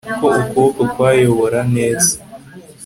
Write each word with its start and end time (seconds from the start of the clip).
Ko 0.19 0.27
ukuboko 0.39 0.81
kwayobora 0.93 1.59
neza 1.75 2.13